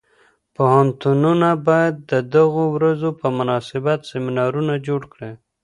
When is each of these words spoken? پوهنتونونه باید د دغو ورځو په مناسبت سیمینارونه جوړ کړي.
پوهنتونونه 0.55 1.49
باید 1.67 1.95
د 2.11 2.13
دغو 2.35 2.63
ورځو 2.75 3.09
په 3.19 3.27
مناسبت 3.37 3.99
سیمینارونه 4.11 4.73
جوړ 4.87 5.01
کړي. 5.13 5.31